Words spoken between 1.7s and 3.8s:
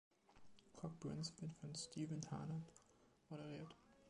Stevan Harnad moderiert.